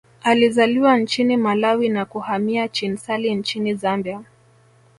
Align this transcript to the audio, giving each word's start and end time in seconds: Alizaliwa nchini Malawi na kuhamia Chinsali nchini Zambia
Alizaliwa 0.23 0.97
nchini 0.97 1.37
Malawi 1.37 1.89
na 1.89 2.05
kuhamia 2.05 2.67
Chinsali 2.67 3.35
nchini 3.35 3.73
Zambia 3.75 4.21